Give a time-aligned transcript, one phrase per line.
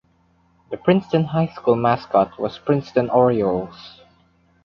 [0.71, 4.01] The Princeton High School mascot was Princeton Orioles.